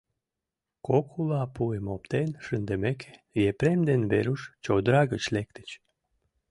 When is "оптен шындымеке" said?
1.95-3.11